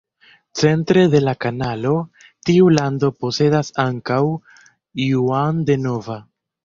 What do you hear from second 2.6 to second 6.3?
lando posedas ankaŭ Juan de Nova.